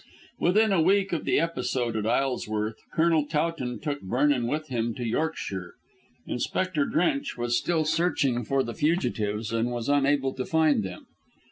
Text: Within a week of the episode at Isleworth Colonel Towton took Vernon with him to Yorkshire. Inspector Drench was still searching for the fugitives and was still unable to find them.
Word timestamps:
Within 0.39 0.73
a 0.73 0.81
week 0.81 1.13
of 1.13 1.25
the 1.25 1.39
episode 1.39 1.95
at 1.95 2.07
Isleworth 2.07 2.79
Colonel 2.91 3.27
Towton 3.27 3.79
took 3.81 4.01
Vernon 4.01 4.47
with 4.47 4.69
him 4.69 4.95
to 4.95 5.05
Yorkshire. 5.05 5.75
Inspector 6.25 6.83
Drench 6.85 7.37
was 7.37 7.55
still 7.55 7.85
searching 7.85 8.43
for 8.43 8.63
the 8.63 8.73
fugitives 8.73 9.53
and 9.53 9.69
was 9.69 9.85
still 9.85 9.97
unable 9.97 10.33
to 10.33 10.43
find 10.43 10.81
them. 10.83 11.05